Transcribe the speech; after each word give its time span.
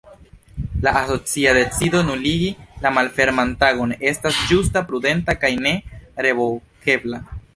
La 0.81 0.89
asocia 1.03 1.53
decido 1.53 2.01
nuligi 2.07 2.47
la 2.85 2.89
Malferman 2.95 3.53
Tagon 3.61 3.93
estas 4.13 4.41
ĝusta, 4.53 4.83
prudenta 4.89 5.39
kaj 5.45 5.55
ne-revokebla. 5.67 7.25